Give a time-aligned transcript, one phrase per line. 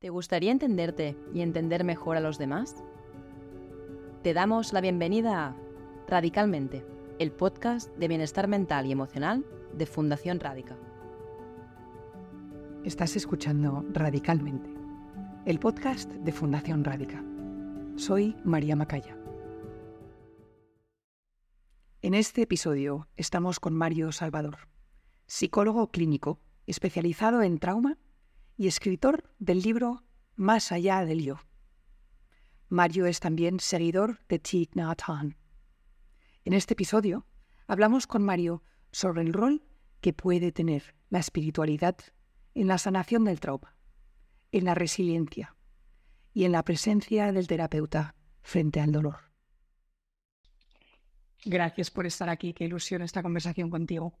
[0.00, 2.82] ¿Te gustaría entenderte y entender mejor a los demás?
[4.22, 5.56] Te damos la bienvenida a
[6.08, 6.86] Radicalmente,
[7.18, 9.44] el podcast de bienestar mental y emocional
[9.74, 10.78] de Fundación Radica.
[12.82, 14.70] Estás escuchando Radicalmente,
[15.44, 17.22] el podcast de Fundación Radica.
[17.96, 19.18] Soy María Macaya.
[22.00, 24.60] En este episodio estamos con Mario Salvador,
[25.26, 27.98] psicólogo clínico especializado en trauma
[28.60, 30.04] y escritor del libro
[30.36, 31.38] Más allá del yo.
[32.68, 35.00] Mario es también seguidor de Thich Nhat.
[36.44, 37.24] En este episodio
[37.66, 38.62] hablamos con Mario
[38.92, 39.64] sobre el rol
[40.02, 41.96] que puede tener la espiritualidad
[42.54, 43.78] en la sanación del trauma,
[44.52, 45.56] en la resiliencia
[46.34, 49.32] y en la presencia del terapeuta frente al dolor.
[51.46, 52.52] Gracias por estar aquí.
[52.52, 54.18] Qué ilusión esta conversación contigo.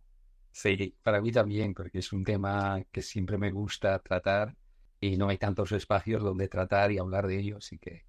[0.52, 4.56] Sí, para mí también, porque es un tema que siempre me gusta tratar
[5.00, 8.04] y no hay tantos espacios donde tratar y hablar de ello, así que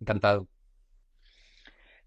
[0.00, 0.48] encantado.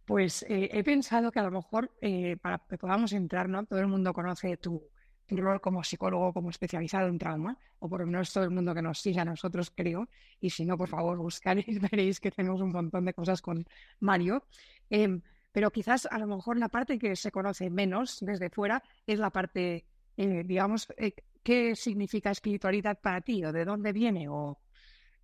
[0.05, 3.65] Pues eh, he pensado que a lo mejor eh, para que podamos entrar, ¿no?
[3.65, 4.81] Todo el mundo conoce tu,
[5.29, 8.81] rol como psicólogo, como especializado en trauma, o por lo menos todo el mundo que
[8.81, 10.07] nos sigue a nosotros, creo.
[10.39, 13.65] Y si no, por favor, buscaréis, veréis que tenemos un montón de cosas con
[13.99, 14.45] Mario.
[14.89, 15.21] Em,
[15.57, 19.31] pero quizás a lo mejor la parte que se conoce menos desde fuera es la
[19.31, 24.59] parte, eh, digamos, eh, ¿qué significa espiritualidad para ti o de dónde viene o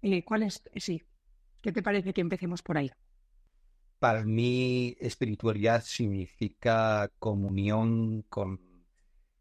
[0.01, 1.03] eh, cuál es, sí,
[1.61, 2.89] ¿qué te parece que empecemos por ahí?
[3.99, 8.59] Para mí, espiritualidad significa comunión con,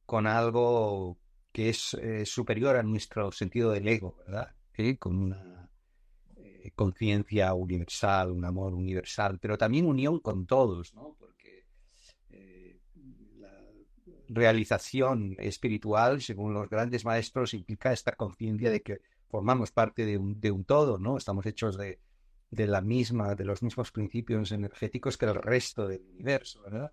[0.04, 1.16] con algo
[1.52, 4.54] que es superior a nuestro sentido del ego, ¿verdad?
[4.98, 5.61] Con una
[6.62, 11.16] eh, conciencia universal, un amor universal, pero también unión con todos, ¿no?
[11.18, 11.64] Porque
[12.30, 12.78] eh,
[13.38, 13.52] la
[14.28, 20.40] realización espiritual, según los grandes maestros, implica esta conciencia de que formamos parte de un,
[20.40, 21.16] de un todo, ¿no?
[21.16, 21.98] Estamos hechos de,
[22.50, 26.92] de, la misma, de los mismos principios energéticos que el resto del universo, ¿verdad?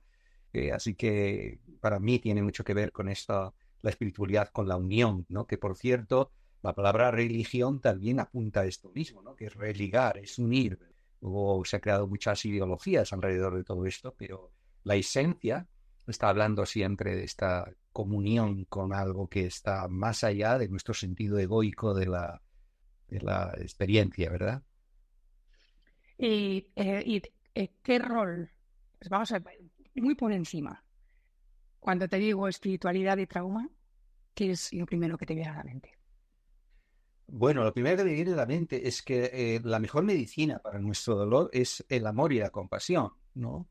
[0.52, 4.78] Eh, así que para mí tiene mucho que ver con esto, la espiritualidad, con la
[4.78, 5.46] unión, ¿no?
[5.46, 6.32] Que por cierto,
[6.62, 9.36] la palabra religión también apunta a esto mismo, ¿no?
[9.36, 10.80] que es religar, es unir.
[11.22, 14.52] Luego se han creado muchas ideologías alrededor de todo esto, pero
[14.84, 15.68] la esencia
[16.08, 21.38] está hablando siempre de esta comunión con algo que está más allá de nuestro sentido
[21.38, 22.42] egoico de la,
[23.08, 24.64] de la experiencia, ¿verdad?
[26.18, 27.22] ¿Y, eh,
[27.56, 28.50] eh, qué rol?
[28.98, 29.60] Pues vamos a ver,
[29.96, 30.84] muy por encima.
[31.80, 33.70] Cuando te digo espiritualidad y trauma,
[34.34, 35.99] ¿qué es lo primero que te viene a la mente?
[37.32, 40.60] Bueno, lo primero que me viene a la mente es que eh, la mejor medicina
[40.60, 43.68] para nuestro dolor es el amor y la compasión, ¿no?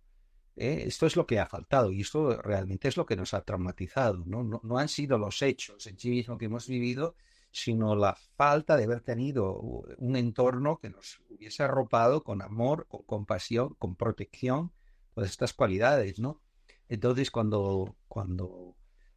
[0.54, 3.42] Eh, esto es lo que ha faltado y esto realmente es lo que nos ha
[3.42, 4.42] traumatizado, ¿no?
[4.42, 4.78] ¿no?
[4.78, 7.16] han sido los hechos en sí mismos que hemos vivido,
[7.50, 13.02] sino la falta de haber tenido un entorno que nos hubiese arropado con amor, con
[13.04, 14.72] compasión, con protección,
[15.14, 16.40] todas estas cualidades, ¿no?
[16.88, 18.76] Entonces, cuando, cuando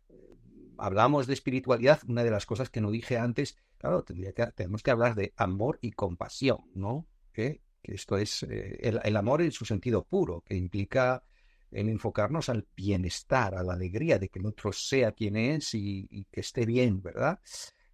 [0.10, 0.36] eh,
[0.78, 5.16] hablamos de espiritualidad, una de las cosas que no dije antes Claro, tenemos que hablar
[5.16, 7.08] de amor y compasión, ¿no?
[7.34, 11.24] Que esto es eh, el, amor en su sentido puro, que implica
[11.72, 16.28] el enfocarnos al bienestar, a la alegría de que el otro sea quien es y,
[16.30, 17.40] que esté bien, ¿verdad?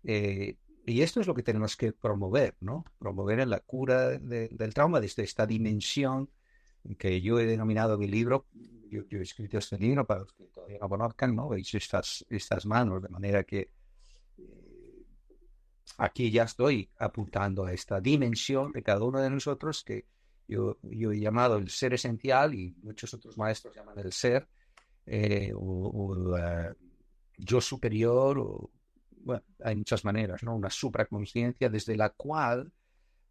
[0.04, 2.84] Eh, y esto es lo que tenemos que promover, ¿no?
[3.00, 6.30] Promover en la cura del trauma desde esta dimensión
[7.00, 8.48] que yo he denominado en mi libro,
[8.90, 11.48] yo, he escrito este libro para los que todavía no conozcan, ¿no?
[11.48, 13.72] Veis estas, estas manos, de manera que
[15.98, 20.06] aquí ya estoy apuntando a esta dimensión de cada uno de nosotros que
[20.48, 24.48] yo, he llamado el ser esencial y muchos otros maestros llaman el ser
[25.06, 26.76] eh, o, el
[27.38, 28.72] yo superior o
[29.12, 30.56] bueno, hay muchas maneras, ¿no?
[30.56, 32.72] Una supraconsciencia desde la cual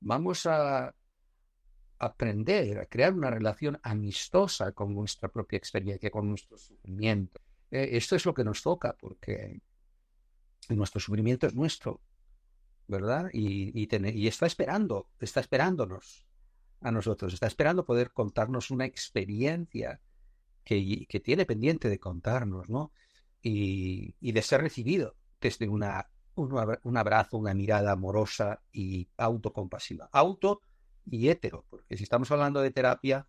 [0.01, 0.95] vamos a
[1.99, 7.41] aprender a crear una relación amistosa con nuestra propia experiencia, con nuestro sufrimiento.
[7.71, 9.61] Eh, esto es lo que nos toca porque
[10.69, 12.03] nuestro sufrimiento es nuestro
[12.89, 13.31] ¿verdad?
[13.33, 16.27] Y, y, está esperando, está esperándonos
[16.81, 20.01] a nosotros, está esperando poder contarnos una experiencia
[20.65, 22.93] que, tiene pendiente de contarnos, ¿no?
[23.43, 30.09] Y, y de ser recibido desde una, un, abrazo, una mirada amorosa y autocompasiva.
[30.13, 30.61] Auto
[31.05, 33.27] y hetero, porque si estamos hablando de terapia,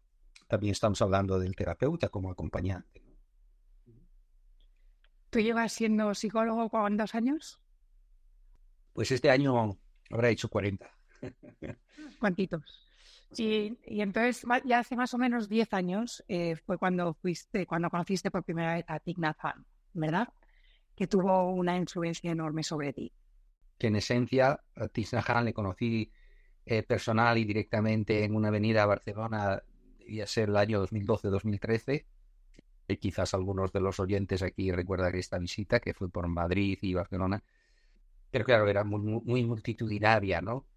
[0.47, 3.03] también estamos hablando del terapeuta como acompañante.
[5.29, 7.59] ¿Tú llevas siendo psicólogo cuántos años?
[8.97, 9.77] Pues este año
[10.09, 10.89] habrá hecho 40.
[12.19, 12.63] ¿Cuántitos?
[13.37, 17.91] Y, y, entonces, ya hace más o menos 10 años eh, fue cuando fuiste, cuando
[17.91, 19.37] conociste por primera vez a Thich Nhat
[19.93, 20.29] ¿verdad?
[20.95, 23.13] Que tuvo una influencia enorme sobre ti.
[23.77, 26.11] que en esencia a Tisnahan le conocí
[26.65, 29.61] eh, personal y directamente en una avenida a Barcelona,
[29.99, 32.03] debía ser el año 2012-2013,
[32.87, 36.95] y quizás algunos de los oyentes aquí recuerdan esta visita, que fue por Madrid y
[36.95, 37.43] Barcelona,
[38.31, 40.67] pero claro, era muy, muy multitudinaria, ¿no?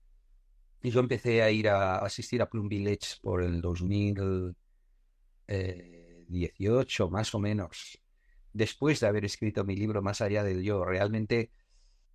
[0.82, 4.54] Y yo empecé a ir a, asistir a Plum Village por el 2018,
[5.48, 8.00] eh, más o menos,
[8.52, 10.84] después de haber escrito mi libro Más allá del yo.
[10.84, 11.50] Realmente,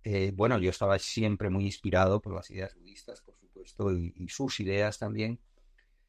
[0.02, 4.58] eh, bueno, yo estaba siempre muy inspirado por las ideas budistas, por supuesto, y, sus
[4.60, 5.38] ideas también,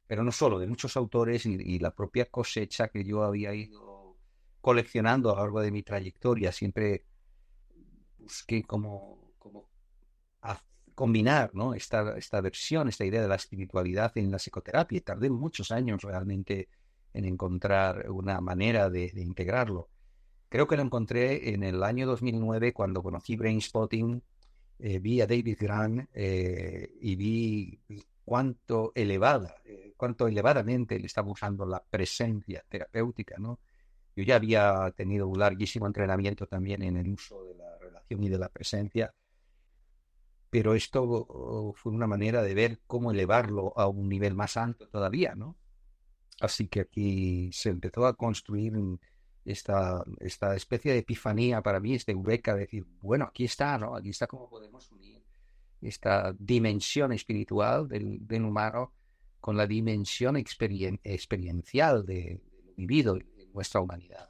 [0.07, 4.17] pero no solo, de muchos autores y, la propia cosecha que yo había ido
[4.61, 6.51] coleccionando a lo largo de mi trayectoria.
[6.51, 7.05] Siempre
[8.27, 9.69] busqué como, como
[10.93, 11.75] combinar ¿no?
[11.75, 14.99] esta, esta versión, esta idea de la espiritualidad en la psicoterapia.
[15.01, 16.69] Tardé muchos años realmente
[17.13, 19.89] en encontrar una manera de, integrarlo.
[20.49, 24.23] Creo que lo encontré en el año 2009 cuando conocí Brain Spotting,
[24.79, 27.79] eh, vi a David Grant eh, y vi
[28.25, 33.59] cuánto elevada, eh, cuánto elevadamente le estaba usando la presencia terapéutica, ¿no?
[34.15, 37.66] Yo ya había tenido un larguísimo entrenamiento también en el uso de la
[38.09, 39.13] y de la presencia,
[40.49, 44.87] pero esto oh, fue una manera de ver cómo elevarlo a un nivel más alto
[44.87, 45.57] todavía, ¿no?
[46.39, 48.73] Así que aquí se empezó a construir
[49.43, 53.95] esta, esta especie de epifanía para mí, este eureka, de decir, bueno, aquí está, ¿no?
[53.95, 55.23] Aquí está cómo podemos unir
[55.81, 58.93] esta dimensión espiritual del, humano
[59.39, 64.29] con la dimensión experiencial de, lo vivido en nuestra humanidad.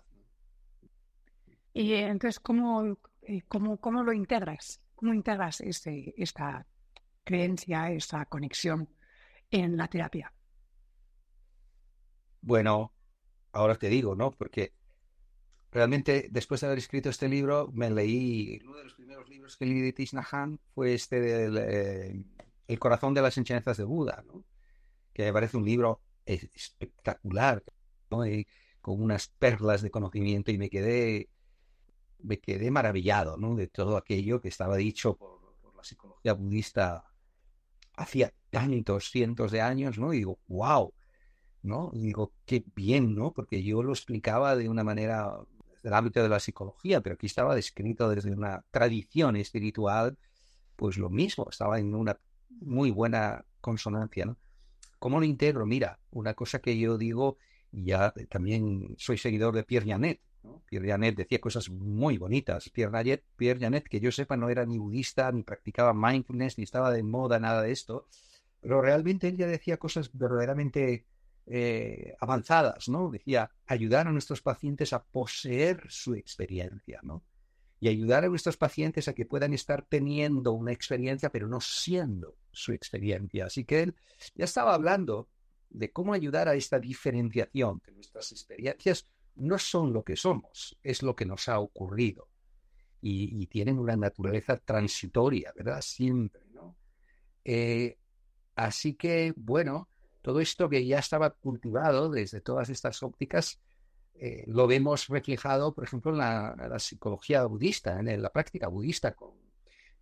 [1.73, 2.97] Y entonces, ¿cómo,
[3.47, 4.81] cómo, cómo lo integras?
[4.95, 6.65] ¿Cómo integras este, esta
[7.23, 8.89] creencia, esta conexión
[9.51, 10.33] en la terapia?
[12.41, 12.93] Bueno,
[13.51, 14.31] ahora te digo, ¿no?
[14.31, 14.73] Porque
[15.71, 19.65] realmente después de haber escrito este libro, me leí, uno de los primeros libros que
[19.65, 22.23] leí de Tishnahan fue este del eh,
[22.67, 24.43] El corazón de las enseñanzas de Buda, ¿no?
[25.13, 27.63] Que me parece un libro espectacular,
[28.09, 28.23] ¿no?
[28.81, 31.29] con unas perlas de conocimiento y me quedé
[32.19, 33.55] me quedé maravillado ¿no?
[33.55, 35.37] de todo aquello que estaba dicho por,
[35.75, 37.05] la psicología budista
[37.95, 40.13] hacía tantos cientos de años, ¿no?
[40.13, 40.93] Y digo, wow,
[41.61, 41.91] ¿no?
[41.93, 43.31] Y digo, qué bien, ¿no?
[43.31, 45.37] Porque yo lo explicaba de una manera
[45.67, 50.17] desde el ámbito de la psicología, pero aquí estaba descrito desde una tradición espiritual,
[50.75, 54.37] pues lo mismo, estaba en una muy buena consonancia, ¿no?
[54.99, 55.65] ¿Cómo lo integro?
[55.65, 57.37] Mira, una cosa que yo digo,
[57.71, 60.21] ya también soy seguidor de Pierre Janet,
[60.65, 62.69] Pierre Janet decía cosas muy bonitas.
[62.69, 67.03] Pierre Janet, que yo sepa, no era ni budista, ni practicaba mindfulness, ni estaba de
[67.03, 68.07] moda, nada de esto,
[68.61, 71.05] pero realmente él ya decía cosas verdaderamente
[71.45, 73.09] eh, avanzadas, ¿no?
[73.09, 77.23] Decía, ayudar a nuestros pacientes a poseer su experiencia, ¿no?
[77.79, 82.35] Y ayudar a nuestros pacientes a que puedan estar teniendo una experiencia, pero no siendo
[82.51, 83.45] su experiencia.
[83.45, 83.95] Así que él
[84.35, 85.29] ya estaba hablando
[85.69, 91.03] de cómo ayudar a esta diferenciación, que nuestras experiencias no son lo que somos, es
[91.03, 92.29] lo que nos ha ocurrido.
[92.99, 95.81] Y, tienen una naturaleza transitoria, ¿verdad?
[95.81, 96.75] Siempre, ¿no?
[97.45, 97.97] Eh,
[98.55, 99.87] así que, bueno,
[100.21, 103.61] todo esto que ya estaba cultivado desde todas estas ópticas,
[104.15, 109.35] eh, lo vemos reflejado, por ejemplo, en la, psicología budista, en la práctica budista, con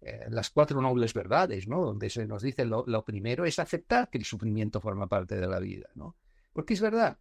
[0.01, 1.85] eh, las cuatro nobles verdades, ¿no?
[1.85, 5.47] Donde se nos dice lo, lo primero es aceptar que el sufrimiento forma parte de
[5.47, 6.15] la vida, ¿no?
[6.53, 7.19] Porque es verdad,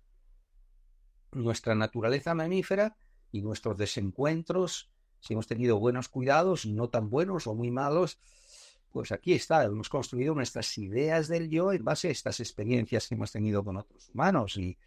[1.35, 2.97] nuestra naturaleza mamífera
[3.33, 8.19] y nuestros desencuentros, si hemos tenido buenos cuidados, no tan buenos o muy malos,
[8.95, 13.17] pues aquí está, hemos construido nuestras ideas del yo en base a estas experiencias que
[13.17, 14.79] hemos tenido con otros humanos y,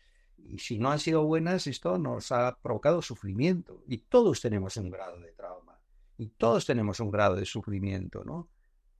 [0.59, 5.19] si no han sido buenas, esto nos ha provocado sufrimiento y todos tenemos un grado
[5.19, 5.77] de trauma
[6.17, 8.47] y todos tenemos un grado de sufrimiento, ¿no?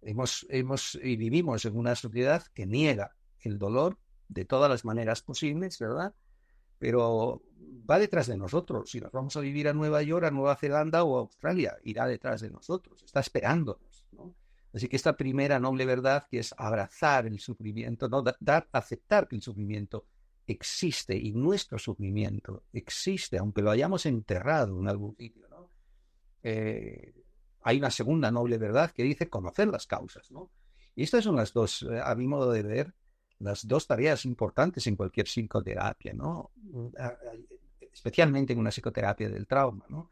[0.02, 5.22] Hemos, hemos y vivimos en una sociedad que niega el dolor de todas las maneras
[5.22, 6.14] posibles, ¿verdad?
[6.80, 7.42] Pero
[7.90, 8.90] va detrás de nosotros.
[8.90, 12.06] Si nos vamos a vivir a Nueva York, a Nueva Zelanda o a Australia, irá
[12.08, 14.06] detrás de nosotros, está esperándonos.
[14.12, 14.36] ¿no?
[14.74, 18.24] Así que esta primera noble verdad, que es abrazar el sufrimiento, ¿no?
[18.40, 20.06] dar, aceptar que el sufrimiento
[20.46, 25.48] existe y nuestro sufrimiento existe, aunque lo hayamos enterrado en algún sitio.
[25.50, 25.70] ¿no?
[26.44, 27.14] Eh,
[27.62, 30.32] hay una segunda noble verdad que dice conocer las causas.
[30.32, 30.52] ¿no?
[30.96, 32.94] Y estas son las dos, eh, a mi modo de ver,
[33.40, 36.52] las dos tareas importantes en cualquier psicoterapia, ¿no?
[37.94, 40.12] Especialmente en una psicoterapia del trauma, ¿no?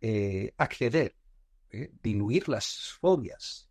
[0.00, 1.16] Eh, acceder,
[1.70, 1.90] ¿eh?
[2.02, 3.68] diluir las fobias.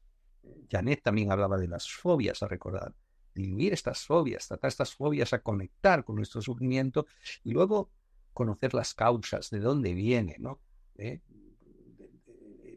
[0.69, 2.93] Janet también hablaba de las fobias, a recordar.
[3.33, 7.05] Diluir estas fobias, tratar estas fobias a conectar con nuestro sufrimiento
[7.43, 7.91] y luego
[8.33, 10.59] conocer las causas, de dónde viene, ¿no?
[10.97, 11.21] ¿Eh?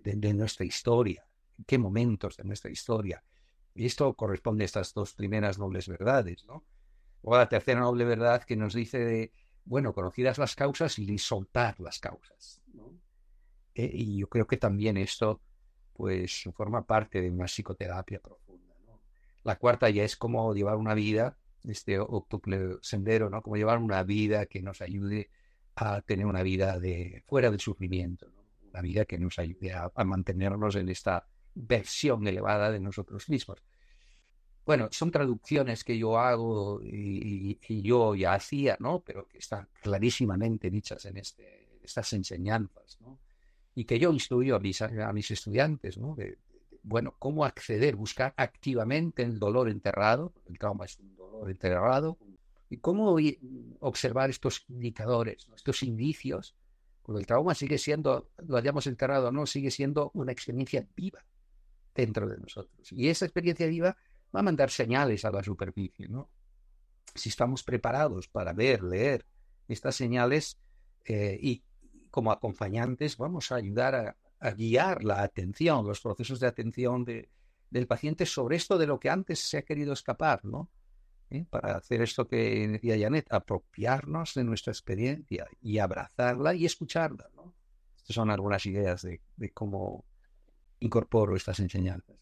[0.02, 1.26] De, de, nuestra historia.
[1.66, 3.22] qué momentos de nuestra historia.
[3.78, 6.64] Y esto corresponde a estas dos primeras nobles verdades, ¿no?
[7.22, 9.32] O la tercera noble verdad que nos dice de,
[9.64, 12.92] bueno, conocidas las causas y soltar las causas, ¿no?
[13.76, 15.40] Eh, y yo creo que también esto,
[15.92, 19.00] pues, forma parte de una psicoterapia profunda, ¿no?
[19.44, 23.42] La cuarta ya es cómo llevar una vida, este octuple sendero, ¿no?
[23.42, 25.30] Cómo llevar una vida que nos ayude
[25.76, 28.26] a tener una vida de fuera del sufrimiento,
[28.72, 33.62] una vida que nos ayude a, mantenernos en esta versión elevada de nosotros mismos.
[34.64, 39.00] Bueno, son traducciones que yo hago y, yo ya hacía, ¿no?
[39.00, 43.18] Pero que están clarísimamente dichas en este, estas enseñanzas, ¿no?
[43.74, 46.16] Y que yo instruyo a mis, a mis estudiantes, ¿no?
[46.82, 52.18] bueno, cómo acceder, buscar activamente el dolor enterrado, el trauma es un dolor enterrado,
[52.70, 53.16] y cómo
[53.80, 56.54] observar estos indicadores, estos indicios,
[57.02, 61.24] porque el trauma sigue siendo, lo hayamos enterrado o no, sigue siendo una experiencia viva
[62.02, 62.92] dentro de nosotros.
[62.92, 63.96] Y esa experiencia viva
[64.34, 66.30] va a mandar señales a la superficie, ¿no?
[67.14, 69.26] Si estamos preparados para ver, leer
[69.66, 70.58] estas señales
[71.04, 71.62] eh, y
[72.10, 77.28] como acompañantes vamos a ayudar a, a, guiar la atención, los procesos de atención de,
[77.70, 80.70] del paciente sobre esto de lo que antes se ha querido escapar, ¿no?
[81.30, 81.44] ¿eh?
[81.48, 87.30] para hacer esto que decía Janet, apropiarnos de nuestra experiencia y abrazarla y escucharla.
[87.34, 87.54] ¿no?
[87.96, 89.20] Estas son algunas ideas de,
[89.52, 90.04] cómo
[90.80, 92.16] incorporo estas enseñanzas.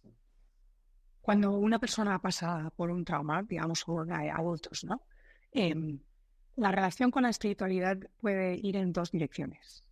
[1.21, 5.03] Cuando una persona pasa por un trauma, digamos, por adultos, ¿no?
[5.51, 5.99] Em,
[6.55, 9.85] la relación con la espiritualidad puede ir en dos direcciones.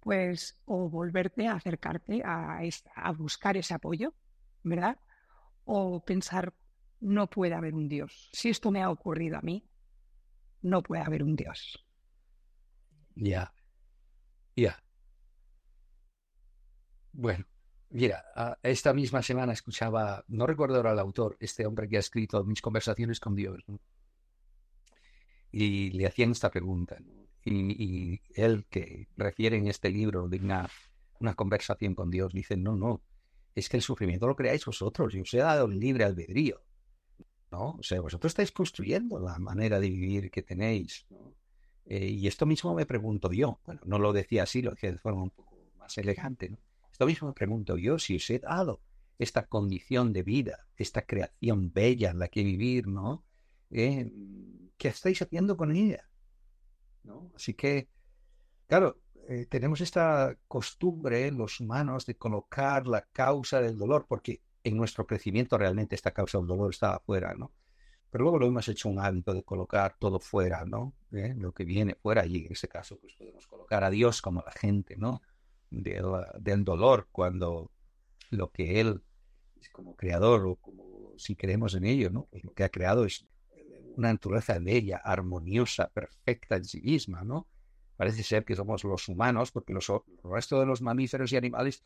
[0.00, 2.60] Pues o volverte a acercarte a,
[2.96, 4.14] a buscar ese apoyo,
[4.62, 4.98] ¿verdad?
[5.64, 6.52] O pensar
[7.00, 8.28] no puede haber un Dios.
[8.32, 9.64] Si esto me ha ocurrido a mí,
[10.62, 11.86] no puede haber un Dios.
[13.14, 13.52] Ya,
[14.56, 14.82] ya.
[17.12, 17.44] Bueno,
[17.90, 18.24] mira,
[18.62, 22.62] esta misma semana escuchaba, no recuerdo ahora el autor, este hombre que ha escrito Mis
[22.62, 23.62] conversaciones con Dios,
[25.52, 26.96] y le hacían esta pregunta.
[27.44, 30.68] Y, él, que refiere en este libro de una,
[31.20, 33.02] una conversación con Dios, dice, no, no,
[33.54, 36.62] es que el sufrimiento lo creáis vosotros, y os he dado el libre albedrío.
[37.50, 37.76] ¿no?
[37.78, 41.06] O sea, vosotros estáis construyendo la manera de vivir que tenéis,
[41.86, 44.98] eh, y esto mismo me pregunto yo, bueno, no lo decía así, lo decía de
[44.98, 46.58] forma un poco más elegante, ¿no?
[47.00, 48.82] Esto mismo me pregunto yo, si os he dado
[49.18, 53.24] esta condición de vida, esta creación bella en la que vivir, ¿no?
[53.70, 54.12] Eh,
[54.76, 56.10] ¿Qué estáis haciendo con ella?
[57.02, 57.32] ¿No?
[57.34, 57.88] Así que,
[58.66, 64.76] claro, eh, tenemos esta costumbre, los humanos, de colocar la causa del dolor, porque en
[64.76, 67.50] nuestro crecimiento realmente esta causa del dolor estaba afuera, ¿no?
[68.10, 70.92] Pero luego lo hemos hecho un hábito de colocar todo fuera, ¿no?
[71.12, 71.32] ¿Eh?
[71.34, 74.52] Lo que viene fuera y en ese caso pues podemos colocar a Dios como la
[74.52, 75.22] gente, ¿no?
[75.70, 77.70] Del, dolor cuando
[78.30, 79.02] lo que Él
[79.72, 82.26] como creador o como si creemos en ello, ¿no?
[82.30, 83.26] Pues lo que ha creado es
[83.96, 87.46] una naturaleza bella, armoniosa, perfecta en sí misma, ¿no?
[87.96, 91.84] Parece ser que somos los humanos, porque los, el resto de los mamíferos y animales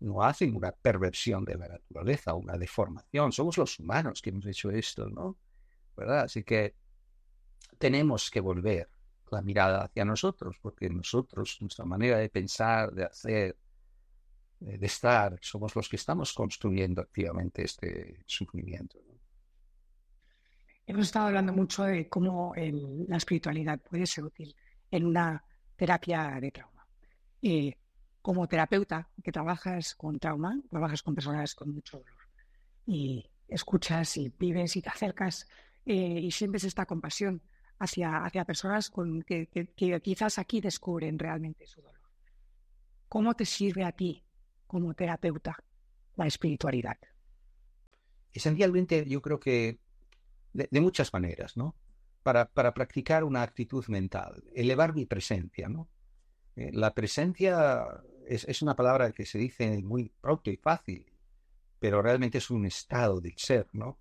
[0.00, 3.32] no hacen una perversión de la naturaleza, una deformación.
[3.32, 5.36] Somos los humanos que hemos hecho esto, ¿no?
[5.96, 6.20] ¿Verdad?
[6.20, 6.74] Así que
[7.78, 8.88] tenemos que volver
[9.32, 13.56] la mirada hacia nosotros, porque nosotros, nuestra manera de pensar, de hacer,
[14.60, 18.98] de estar, somos los que estamos construyendo activamente este sufrimiento.
[20.86, 24.56] Hemos estado hablando mucho de cómo la espiritualidad puede ser útil
[24.90, 25.44] en una
[25.76, 26.86] terapia de trauma.
[27.42, 27.76] Eh,
[28.22, 32.28] como terapeuta que trabajas con trauma, trabajas con personas con mucho dolor
[32.86, 35.46] y escuchas y vives y te acercas
[35.86, 37.42] eh, y sientes esta compasión
[37.78, 39.48] hacia, hacia personas con, que,
[40.02, 42.00] quizás aquí descubren realmente su dolor.
[43.08, 44.24] ¿Cómo te sirve a ti
[44.66, 45.56] como terapeuta
[46.16, 46.98] la espiritualidad?
[48.32, 49.78] Esencialmente yo creo que
[50.52, 51.76] de, de muchas maneras, ¿no?
[52.22, 55.88] Para, para, practicar una actitud mental, elevar mi presencia, ¿no?
[56.58, 57.86] Eh, la presencia
[58.26, 61.06] es, una palabra que se dice muy pronto y fácil,
[61.78, 63.98] pero realmente es un estado del ser, ¿no?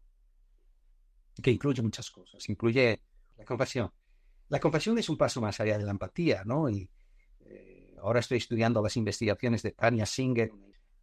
[1.41, 2.49] Que incluye muchas cosas.
[2.49, 3.01] Incluye
[3.37, 3.91] la compasión.
[4.49, 6.69] La compasión es un paso más allá de la empatía, ¿no?
[6.69, 6.89] Y
[7.41, 10.51] eh, ahora estoy estudiando las investigaciones de Tanya Singer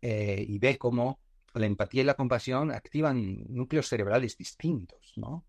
[0.01, 1.21] eh, y ve cómo
[1.55, 5.45] la empatía y la compasión activan núcleos cerebrales distintos, ¿no?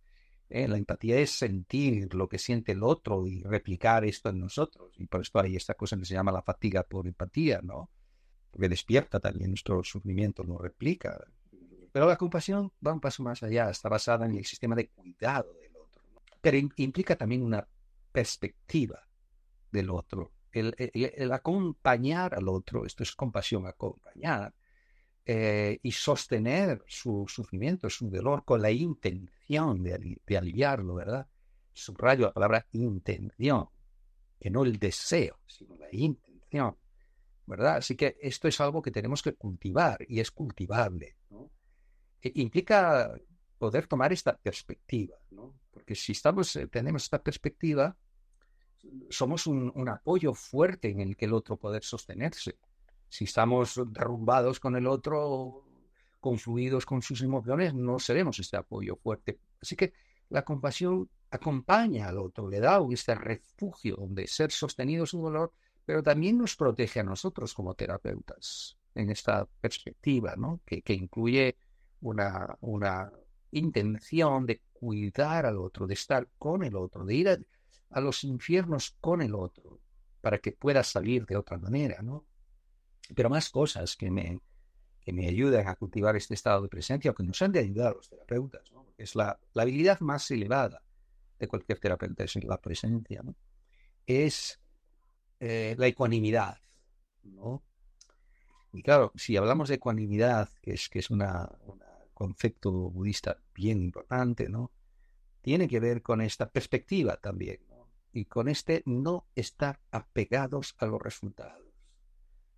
[0.49, 4.93] Eh, la empatía es sentir lo que siente el otro y replicar esto en nosotros.
[4.99, 7.89] Y por esto hay esta cosa que se llama la fatiga por empatía, ¿no?
[8.51, 11.19] Porque despierta también nuestro sufrimiento, lo replica.
[11.91, 15.51] Pero la compasión va un paso más allá, está basada en el sistema de cuidado.
[16.45, 17.67] Pero implica también una
[18.11, 19.03] perspectiva
[19.71, 20.31] del otro.
[20.51, 24.53] El, el, acompañar al otro, esto es compasión acompañar,
[25.25, 31.27] eh, y sostener su sufrimiento, su dolor con la intención de, de aliviarlo, ¿verdad?
[31.73, 33.67] Subrayo la palabra intención,
[34.39, 36.77] que no el deseo, sino la intención,
[37.47, 37.77] ¿verdad?
[37.77, 41.49] Así que esto es algo que tenemos que cultivar y es cultivable, ¿no?
[42.21, 43.15] E implica
[43.65, 45.55] poder tomar esta perspectiva, ¿no?
[45.71, 47.97] Porque si estamos, eh, tenemos esta perspectiva,
[49.09, 52.59] somos un, un, apoyo fuerte en el que el otro poder sostenerse.
[53.09, 55.63] Si estamos derrumbados con el otro,
[56.19, 59.39] confluidos con sus emociones, no seremos este apoyo fuerte.
[59.59, 59.93] Así que
[60.29, 65.53] la compasión acompaña al otro, le da este refugio donde ser sostenido su dolor,
[65.85, 70.61] pero también nos protege a nosotros como terapeutas en esta perspectiva, ¿no?
[70.67, 71.57] que, que incluye
[72.01, 73.11] una, una
[73.51, 78.97] intención de cuidar al otro, de estar con el otro, de ir a, los infiernos
[78.99, 79.79] con el otro,
[80.21, 82.25] para que pueda salir de otra manera, ¿no?
[83.15, 84.41] Pero más cosas que me,
[84.99, 87.95] que me ayudan a cultivar este estado de presencia o que nos han de ayudar
[87.95, 88.85] los terapeutas, ¿no?
[88.97, 90.81] Es la, la habilidad más elevada
[91.39, 93.23] de cualquier terapeuta, es la presencia.
[94.05, 94.59] Es
[95.39, 96.57] eh, la ecuanimidad,
[97.23, 97.63] ¿no?
[98.71, 101.21] Y claro, si hablamos de ecuanimidad, que es, que es un
[102.15, 104.71] concepto budista bien importante, ¿no?
[105.41, 107.75] Tiene que ver con esta perspectiva también, ¿no?
[108.15, 111.61] y con este no estar apegados a los resultados.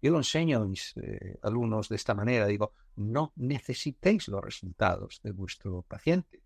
[0.01, 5.19] Yo lo enseño a mis eh, alumnos de esta manera, digo, no necesitéis los resultados
[5.23, 6.43] de vuestro paciente,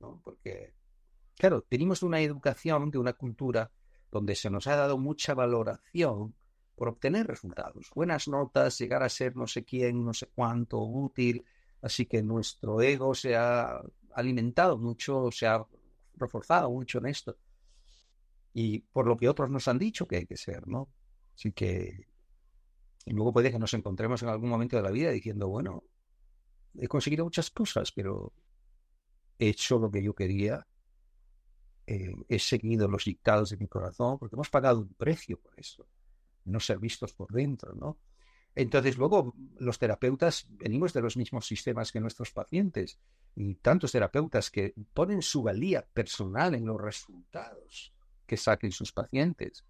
[0.00, 0.22] ¿no?
[0.24, 0.74] porque,
[1.36, 3.70] claro, tenemos una educación, de una cultura
[4.10, 6.34] donde se nos ha dado mucha valoración
[6.74, 11.44] por obtener resultados, buenas notas, llegar a ser no sé quién, no sé cuánto, útil,
[11.82, 13.80] así que nuestro ego se ha
[14.14, 15.64] alimentado mucho, se ha
[16.14, 17.36] reforzado mucho en esto
[18.52, 20.88] y por lo que otros nos han dicho que hay que ser, ¿no?
[21.34, 22.08] Así que
[23.06, 25.84] y luego puede que nos encontremos en algún momento de la vida diciendo, bueno,
[26.74, 28.32] he conseguido muchas cosas, pero
[29.38, 30.66] he hecho lo que yo quería,
[31.86, 35.86] eh, he seguido los dictados de mi corazón, porque hemos pagado un precio por eso,
[36.46, 37.96] no ser vistos por dentro, ¿no?
[38.56, 42.98] Entonces, luego los terapeutas venimos de los mismos sistemas que nuestros pacientes
[43.34, 47.92] y tantos terapeutas que ponen su valía personal en los resultados
[48.26, 49.66] que saquen sus pacientes,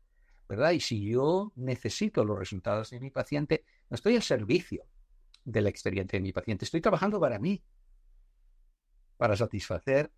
[0.48, 0.70] ¿verdad?
[0.70, 4.84] Y si yo necesito los resultados de mi paciente, no estoy al servicio
[5.44, 7.60] de la experiencia de mi paciente, estoy trabajando para mí,
[9.16, 10.12] para satisfacer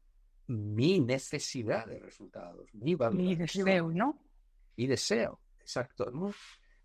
[0.46, 4.18] mi necesidad de resultados, mi Mi deseo, ¿no?
[4.76, 6.35] Mi deseo, exacto, ¿no?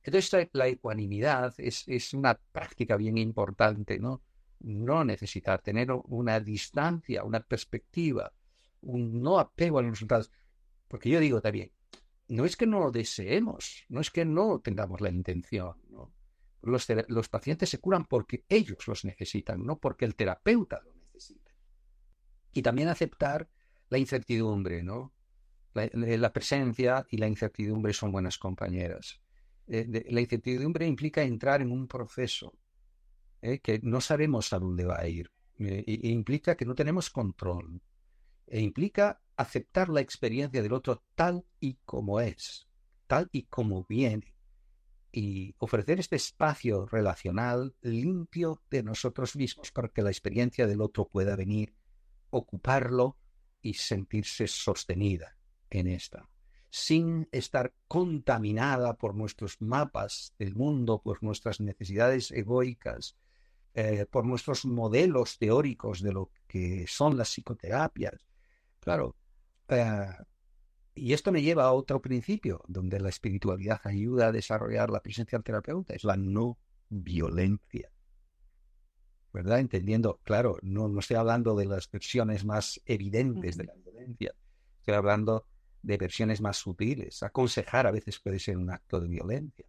[0.03, 4.21] Entonces la ecuanimidad es, es una práctica bien importante, ¿no?
[4.59, 8.33] No necesitar tener una distancia, una perspectiva,
[8.81, 10.31] un no apego a los resultados.
[10.87, 11.71] Porque yo digo también,
[12.27, 15.75] no es que no lo deseemos, no es que no tengamos la intención.
[15.89, 16.13] ¿no?
[16.61, 21.51] Los, pacientes se curan porque ellos los necesitan, no porque el terapeuta lo necesita.
[22.53, 23.49] Y también aceptar
[23.89, 25.13] la incertidumbre, ¿no?
[25.73, 29.19] La presencia y la incertidumbre son buenas compañeras.
[29.67, 32.53] Eh, la incertidumbre implica entrar en un proceso
[33.41, 35.31] eh, que no sabemos a dónde va a ir.
[35.59, 37.81] Eh, implica que no tenemos control.
[38.47, 42.67] E implica aceptar la experiencia del otro tal y como es,
[43.07, 44.35] tal y como viene,
[45.11, 51.07] y ofrecer este espacio relacional limpio de nosotros mismos para que la experiencia del otro
[51.07, 51.75] pueda venir,
[52.31, 53.17] ocuparlo
[53.61, 55.37] y sentirse sostenida
[55.69, 56.29] en esta,
[56.75, 63.15] sin estar contaminada por nuestros mapas del mundo, por nuestras necesidades egoicas,
[63.75, 68.25] eh, por nuestros modelos teóricos de lo que son las psicoterapias.
[68.79, 69.15] Claro,
[69.67, 70.07] eh,
[70.95, 75.37] y esto me lleva a otro principio, donde la espiritualidad ayuda a desarrollar la presencia
[75.37, 76.57] del terapeuta, es la no
[76.89, 77.91] violencia.
[79.31, 79.59] ¿Verdad?
[79.59, 84.33] Entendiendo, claro, no, no estoy hablando de las versiones más evidentes de la violencia,
[84.79, 85.45] estoy hablando
[85.83, 87.21] de versiones más sutiles.
[87.21, 89.65] Aconsejar a veces puede ser un acto de violencia.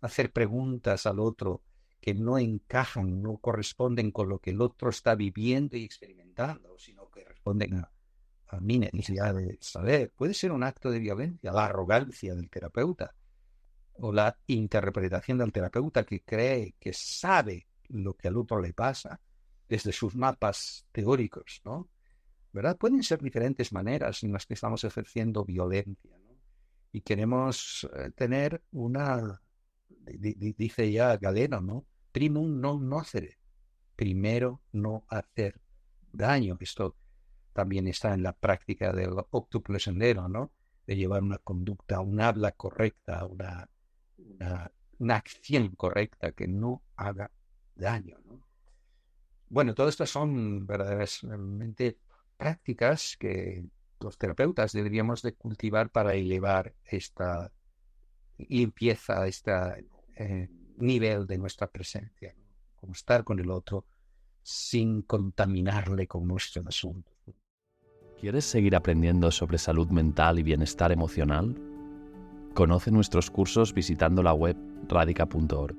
[0.00, 1.62] Hacer preguntas al otro
[2.00, 7.10] que no encajan, no corresponden con lo que el otro está viviendo y experimentando, sino
[7.10, 7.90] que responden a
[8.48, 13.14] a mi necesidad de saber, puede ser un acto de violencia, la arrogancia del terapeuta
[13.94, 19.20] o la interpretación del terapeuta que cree que sabe lo que al otro le pasa
[19.68, 21.88] desde sus mapas teóricos, ¿no?
[22.54, 22.78] ¿Verdad?
[22.78, 26.16] Pueden ser diferentes maneras en las que estamos ejerciendo violencia.
[26.92, 29.42] Y queremos eh, tener una,
[29.98, 31.84] dice ya Galeno, ¿no?
[32.12, 33.40] Primum non nocere,
[33.96, 35.60] primero no hacer
[36.12, 36.56] daño.
[36.60, 36.94] Esto
[37.52, 40.52] también está en la práctica del octuple sendero, ¿no?
[40.86, 43.68] De llevar una conducta, un habla correcta, una,
[45.00, 47.32] una, acción correcta que no haga
[47.74, 48.46] daño, ¿no?
[49.48, 51.98] bueno, todas estas son verdaderamente
[52.36, 53.64] prácticas que
[54.00, 57.50] los terapeutas deberíamos de cultivar para elevar esta
[58.36, 59.52] limpieza, este
[60.76, 62.34] nivel de nuestra presencia,
[62.76, 63.86] como estar con el otro
[64.42, 67.14] sin contaminarle con nuestros asuntos.
[68.20, 71.54] ¿Quieres seguir aprendiendo sobre salud mental y bienestar emocional?
[72.54, 74.56] Conoce nuestros cursos visitando la web
[74.88, 75.76] radica.org.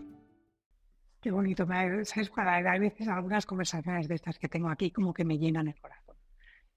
[1.22, 2.14] Qué bonito, ¿sabes?
[2.36, 6.05] Hay veces algunas conversaciones de estas que tengo aquí como que me llenan el corazón.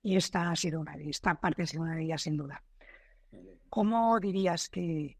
[0.02, 2.62] Y esta ha sido una de esta parte ha sido una de ellas sin duda.
[3.68, 5.18] ¿Cómo dirías que,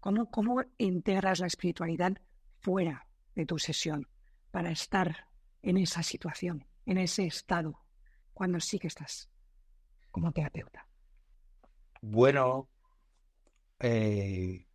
[0.00, 2.14] cómo, cómo integras la espiritualidad
[2.60, 4.08] fuera de tu sesión
[4.50, 5.28] para estar
[5.62, 7.78] en esa situación, en ese estado,
[8.32, 9.30] cuando sí que estás
[10.10, 10.88] como terapeuta?
[12.00, 12.68] Bueno,
[13.78, 14.66] eh,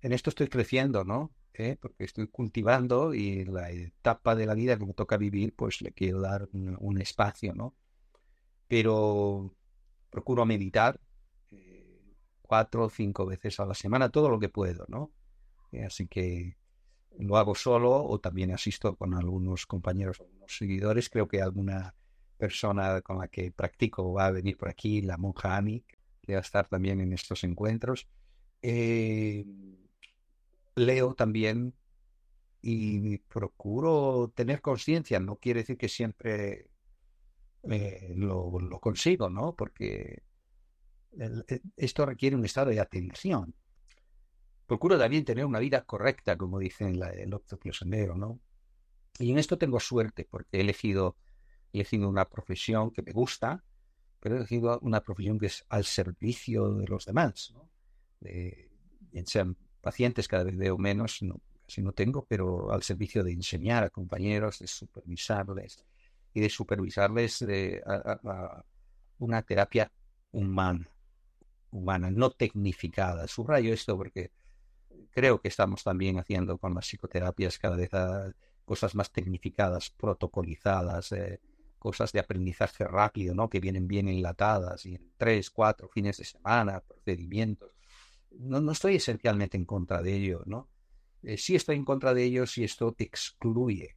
[0.00, 1.32] en esto estoy creciendo, ¿no?
[1.52, 1.76] ¿Eh?
[1.78, 5.92] Porque estoy cultivando y la etapa de la vida que me toca vivir, pues le
[5.92, 7.74] quiero dar un espacio, ¿no?
[8.70, 9.52] Pero
[10.10, 11.00] procuro meditar
[11.50, 15.10] eh, cuatro o cinco veces a la semana, todo lo que puedo, ¿no?
[15.72, 16.56] Eh, así que
[17.18, 21.10] lo hago solo o también asisto con algunos compañeros, algunos seguidores.
[21.10, 21.96] Creo que alguna
[22.38, 25.84] persona con la que practico va a venir por aquí, la monja Ami,
[26.22, 28.06] que va a estar también en estos encuentros.
[28.62, 29.44] Eh,
[30.76, 31.74] leo también
[32.62, 35.18] y procuro tener conciencia.
[35.18, 36.69] No quiere decir que siempre
[37.68, 39.54] eh, lo, consigo, ¿no?
[39.54, 40.22] Porque
[41.18, 43.54] e, esto requiere un estado de atención.
[44.66, 48.40] Procuro también tener una vida correcta, como dice en la, el Octopio Sendero, ¿no?
[49.18, 51.16] Y en esto tengo suerte, porque he elegido,
[51.72, 53.64] he elegido una profesión que me gusta,
[54.20, 57.68] pero he elegido una profesión que es al servicio de los demás, ¿no?
[59.26, 63.84] Sean pacientes, cada vez veo menos, no, casi no tengo, pero al servicio de enseñar
[63.84, 65.84] a compañeros, de supervisarles,
[66.32, 67.82] y de supervisarles de,
[69.18, 69.90] una terapia
[70.32, 70.88] humana,
[71.70, 73.26] humana, no tecnificada.
[73.26, 74.30] Subrayo esto porque
[75.10, 77.90] creo que estamos también haciendo con las psicoterapias cada vez
[78.64, 81.40] cosas más tecnificadas, protocolizadas, eh,
[81.78, 83.48] cosas de aprendizaje rápido, ¿no?
[83.48, 87.72] Que vienen bien enlatadas y en tres, cuatro fines de semana, procedimientos.
[88.30, 90.68] No, no estoy esencialmente en contra de ello, ¿no?
[91.22, 93.96] Eh, sí estoy en contra de ello si esto te excluye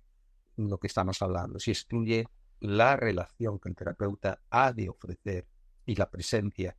[0.57, 2.25] lo que estamos hablando, si excluye
[2.59, 5.47] la relación que el terapeuta ha de ofrecer
[5.85, 6.77] y la presencia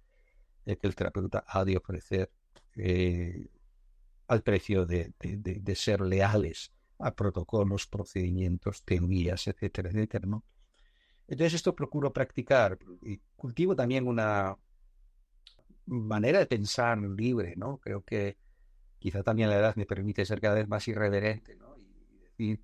[0.65, 2.31] que el terapeuta ha de ofrecer
[2.77, 3.49] eh,
[4.29, 5.13] al precio de,
[5.75, 10.45] ser leales a protocolos, procedimientos, teorías, etcétera, etcétera, ¿no?
[11.27, 14.57] Entonces esto procuro practicar y cultivo también una
[15.87, 17.79] manera de pensar libre, ¿no?
[17.79, 18.39] Creo que
[18.99, 21.77] quizá también la edad me permite ser cada vez más irreverente, ¿no?
[21.77, 22.63] Y decir,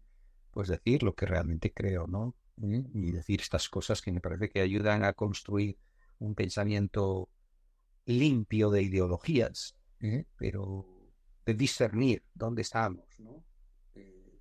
[0.51, 2.35] pues decir lo que realmente creo, ¿no?
[2.63, 5.79] Y decir estas cosas que me parece que ayudan a construir
[6.19, 7.31] un pensamiento
[8.05, 10.27] limpio de ideologías, ¿eh?
[10.37, 10.87] pero
[11.47, 13.43] de discernir dónde estamos, ¿no?
[13.95, 14.41] Eh,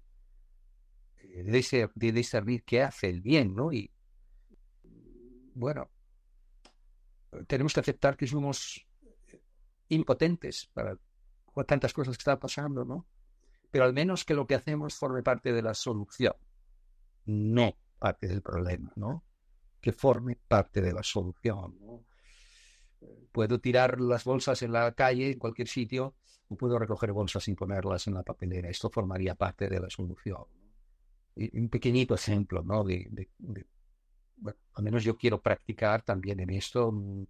[1.44, 3.72] de, de, discernir qué hace el bien, ¿no?
[3.72, 3.90] Y
[5.54, 5.90] bueno,
[7.48, 8.86] tenemos que aceptar que somos
[9.88, 10.98] impotentes para
[11.66, 13.06] tantas cosas que están pasando, ¿no?
[13.72, 16.34] Pero al menos que lo que hacemos forme parte de la solución,
[17.26, 19.24] no parte del problema, ¿no?
[19.82, 21.78] Que forme parte de la solución.
[23.32, 26.16] Puedo tirar las bolsas en la calle, en cualquier sitio,
[26.48, 28.70] o puedo recoger bolsas sin ponerlas en la papelera.
[28.70, 30.46] Esto formaría parte de la solución.
[31.36, 32.84] un pequeñito ejemplo, ¿no?
[32.84, 33.30] De,
[34.38, 37.26] bueno, al menos yo quiero practicar también en esto mm,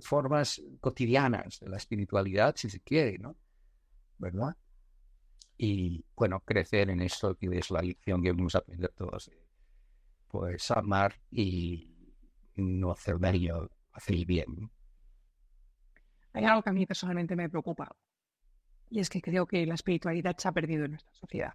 [0.00, 3.36] formas cotidianas de la espiritualidad, si se quiere, ¿no?
[4.18, 4.56] ¿Verdad?
[5.62, 9.30] Y bueno, crecer en esto que es la lección que vamos a aprender todos.
[10.26, 11.94] Pues amar y
[12.54, 14.70] no hacer daño, hacer el bien.
[16.32, 17.94] Hay algo que a mí personalmente me preocupa
[18.88, 21.52] y es que creo que la espiritualidad se ha perdido en nuestra sociedad,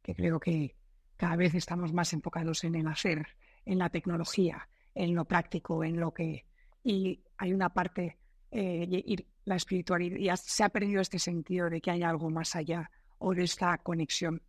[0.00, 0.76] que creo que
[1.16, 3.26] cada vez estamos más enfocados en el hacer,
[3.64, 6.46] en la tecnología, en lo práctico, en lo que...
[6.84, 8.16] Y hay una parte,
[8.52, 12.88] eh, la espiritualidad, se ha perdido este sentido de que hay algo más allá
[13.24, 14.42] o esta conexión.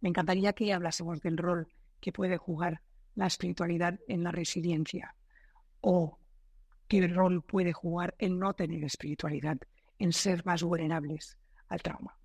[0.00, 1.68] Me encantaría que hablásemos del rol
[2.00, 2.82] que puede jugar
[3.14, 5.14] la espiritualidad en la resiliencia
[5.80, 6.18] o
[6.88, 9.58] qué rol puede jugar el no tener espiritualidad
[9.98, 12.18] en ser más vulnerables al trauma.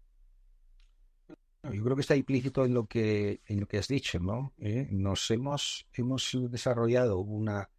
[1.71, 4.53] Yo creo que está implícito en lo que, en lo que has dicho, ¿no?
[4.57, 7.69] Eh, nos hemos, hemos desarrollado una,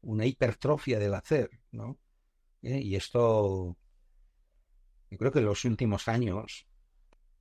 [0.00, 1.98] una hipertrofia del hacer, ¿no?
[2.62, 3.76] Eh, y esto,
[5.10, 6.65] yo creo que en los últimos años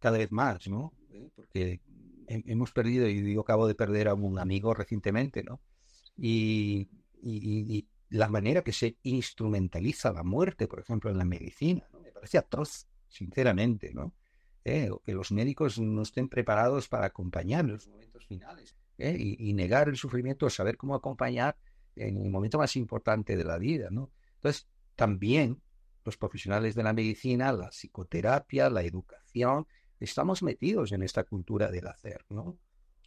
[0.06, 0.94] cada vez más, ¿no?
[1.36, 1.82] Porque
[2.28, 5.62] hemos perdido, y digo, acabo de perder a un amigo recientemente, ¿no?
[6.16, 6.88] Y,
[7.24, 12.02] y, la manera que se instrumentaliza la muerte, por ejemplo, en la medicina, ¿no?
[12.02, 14.14] me parece atroz, sinceramente, ¿no?
[14.64, 19.18] Eh, que los médicos no estén preparados para acompañar en los momentos finales ¿eh?
[19.20, 21.58] y, negar el sufrimiento, saber cómo acompañar
[21.96, 24.12] en el momento más importante de la vida, ¿no?
[24.36, 25.60] Entonces, también
[26.04, 29.66] los profesionales de la medicina, la psicoterapia, la educación,
[30.00, 32.58] estamos metidos en esta cultura del hacer, ¿no?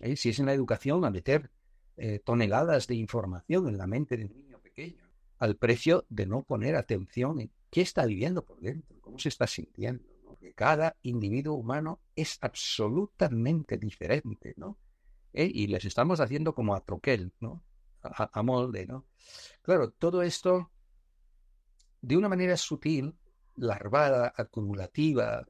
[0.01, 0.17] ¿Eh?
[0.17, 1.51] Si es en la educación, a meter
[1.97, 5.05] eh, toneladas de información en la mente de un niño pequeño,
[5.39, 9.47] al precio de no poner atención en qué está viviendo por dentro, cómo se está
[9.47, 14.79] sintiendo, Porque cada individuo humano es absolutamente diferente, ¿no?
[15.33, 15.51] ¿Eh?
[15.53, 17.63] Y les estamos haciendo como a troquel, ¿no?
[18.01, 19.07] A, molde, ¿no?
[19.61, 20.71] Claro, todo esto,
[22.01, 23.17] de una manera sutil,
[23.57, 25.45] larvada, acumulativa,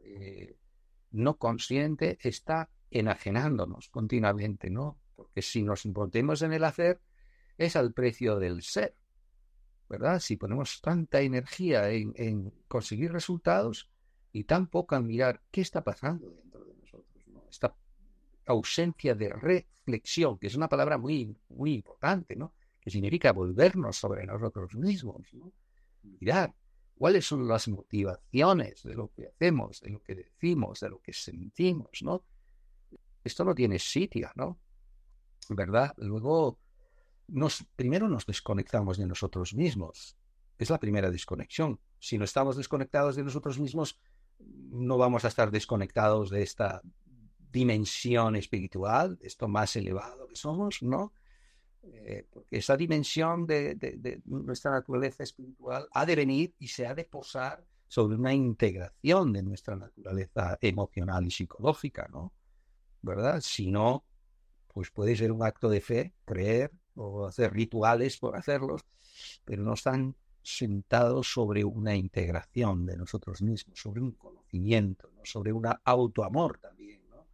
[1.10, 4.98] no consciente está enajenándonos continuamente, ¿no?
[5.16, 7.00] Porque si nos importemos en el hacer,
[7.56, 8.94] es al precio del ser,
[9.88, 10.20] ¿verdad?
[10.20, 13.90] Si ponemos tanta energía en, conseguir resultados
[14.32, 17.44] y tan poca en mirar qué está pasando dentro de nosotros, ¿no?
[17.50, 17.74] Esta
[18.46, 22.54] ausencia de reflexión, que es una palabra muy, muy importante, ¿no?
[22.80, 25.52] Que significa volvernos sobre nosotros mismos, ¿no?
[26.02, 26.54] Mirar
[26.98, 31.12] cuáles son las motivaciones de lo que hacemos, de lo que decimos, de lo que
[31.12, 32.24] sentimos, ¿no?
[33.22, 34.58] Esto no tiene sitio, ¿no?
[35.48, 35.94] ¿Verdad?
[35.98, 36.58] Luego,
[37.76, 40.16] primero nos desconectamos de nosotros mismos.
[40.58, 41.78] Es la primera desconexión.
[42.00, 43.98] Si no estamos desconectados de nosotros mismos,
[44.38, 46.82] no vamos a estar desconectados de esta
[47.50, 51.12] dimensión espiritual, de esto más elevado que somos, ¿no?
[51.94, 57.04] Eh, porque esa dimensión de, nuestra naturaleza espiritual ha de venir y se ha de
[57.04, 62.32] posar sobre una integración de nuestra naturaleza emocional y psicológica, ¿no?
[63.00, 63.40] ¿Verdad?
[63.40, 64.04] Si no,
[64.66, 68.84] pues puede ser un acto de fe, creer o hacer rituales por hacerlos,
[69.44, 75.66] pero no están sentados sobre una integración de nosotros mismos, sobre un conocimiento, sobre un
[75.84, 77.26] autoamor también, ¿no?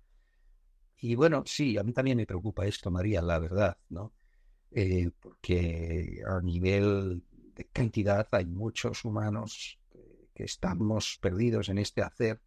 [0.98, 4.12] Y bueno, sí, a mí también me preocupa esto, María, la verdad, ¿no?
[4.76, 7.22] Eh, porque a nivel
[7.54, 9.78] de cantidad hay muchos humanos
[10.34, 12.40] que estamos perdidos en este hacer.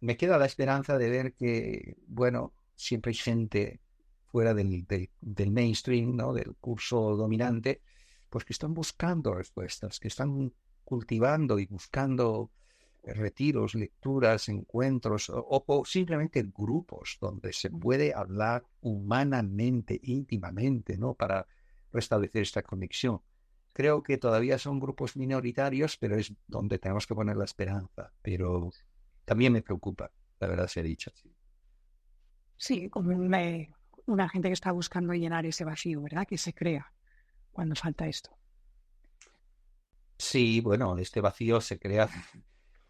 [0.00, 3.80] Me queda la esperanza de ver que, bueno, siempre hay gente
[4.24, 4.86] fuera del,
[5.20, 6.32] del mainstream, ¿no?
[6.32, 7.82] del curso dominante,
[8.30, 10.52] pues que están buscando respuestas, que están
[10.84, 12.50] cultivando y buscando
[13.06, 21.14] retiros, lecturas, encuentros o, simplemente grupos donde se puede hablar humanamente, íntimamente, ¿no?
[21.14, 21.46] Para
[21.92, 23.20] restablecer esta conexión.
[23.72, 28.12] Creo que todavía son grupos minoritarios, pero es donde tenemos que poner la esperanza.
[28.22, 28.70] Pero
[29.24, 31.10] también me preocupa, la verdad se ha dicho.
[32.56, 33.10] Sí, como
[34.06, 36.26] una gente que está buscando llenar ese vacío, ¿verdad?
[36.26, 36.92] Que se crea
[37.50, 38.30] cuando falta esto.
[40.16, 42.08] Sí, bueno, este vacío se crea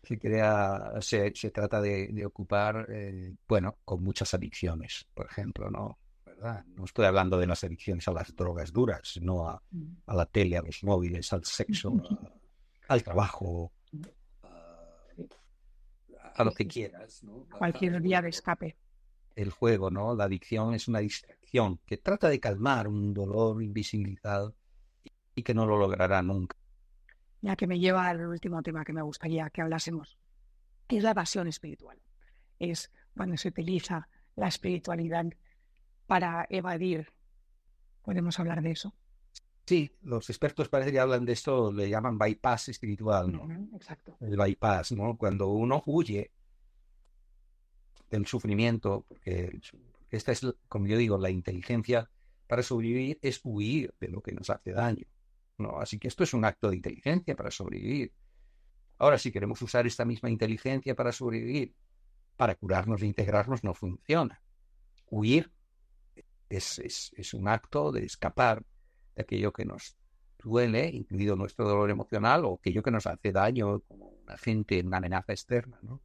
[0.05, 5.99] se crea, se, se trata de, ocupar, eh, bueno, con muchas adicciones, por ejemplo, ¿no?
[6.25, 6.65] ¿verdad?
[6.77, 9.97] No estoy hablando de las adicciones a las drogas duras, no a, mm.
[10.07, 11.93] a la tele, a los móviles, al sexo,
[12.89, 13.73] al trabajo,
[16.35, 17.47] a, lo que quieras, ¿no?
[17.57, 18.77] Cualquier vía de escape.
[19.37, 20.15] El juego, ¿no?
[20.15, 24.55] La adicción es una distracción que trata de calmar un dolor invisibilizado
[25.35, 26.57] y que no lo logrará nunca
[27.45, 30.19] ya que me lleva al último tema que me gustaría que hablásemos,
[30.89, 31.99] es la evasión espiritual.
[32.59, 35.27] Es cuando se utiliza la espiritualidad
[36.07, 37.07] para evadir.
[38.03, 38.95] ¿Podemos hablar de eso?
[39.67, 43.47] Sí, los expertos parece que hablan de esto, le llaman bypass espiritual, ¿no?
[43.77, 44.17] exacto.
[44.21, 45.19] El bypass, ¿no?
[45.19, 46.31] Cuando uno huye
[48.11, 49.61] del sufrimiento, porque
[50.11, 52.09] esta es, como yo digo, la inteligencia
[52.47, 55.05] para sobrevivir es huir de lo que nos hace daño.
[55.59, 55.79] ¿No?
[55.79, 58.13] Así que esto es un acto de inteligencia para sobrevivir.
[58.99, 61.75] Ahora, si queremos usar esta misma inteligencia para sobrevivir,
[62.37, 64.43] para curarnos e integrarnos, no funciona.
[65.07, 65.53] Huir
[66.49, 68.65] es, es, un acto de escapar
[69.15, 69.97] de aquello que nos
[70.43, 74.99] duele, incluido nuestro dolor emocional, o aquello que nos hace daño como un agente, una
[74.99, 76.03] amenaza externa, ¿no?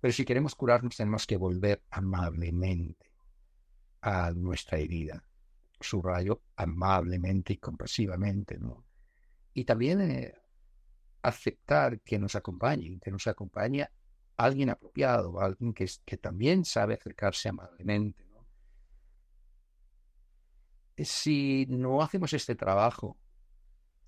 [0.00, 3.10] Pero si queremos curarnos, tenemos que volver amablemente
[4.02, 5.24] a nuestra herida,
[5.80, 8.84] subrayo, amablemente y compasivamente, ¿no?
[9.52, 10.34] Y también eh,
[11.22, 13.88] aceptar que nos acompañe, que nos acompañe
[14.36, 18.24] alguien apropiado, alguien que, que también sabe acercarse amablemente.
[20.96, 23.16] Si no hacemos este trabajo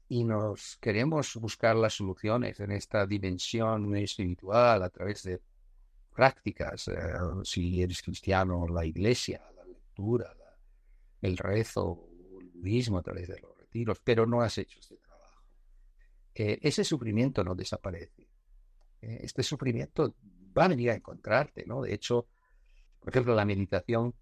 [0.08, 5.40] y nos queremos buscar las soluciones en esta dimensión espiritual a través de
[6.14, 6.94] prácticas, eh,
[7.42, 10.32] si eres cristiano, la iglesia, la lectura,
[11.22, 12.08] el rezo,
[12.40, 15.42] el budismo a través de los retiros, pero no has hecho este trabajo.
[16.34, 18.28] Eh, ese sufrimiento no desaparece.
[19.00, 20.14] Eh, este sufrimiento
[20.56, 21.82] va a venir a encontrarte, ¿no?
[21.82, 22.28] De hecho,
[23.00, 24.14] por ejemplo, la meditación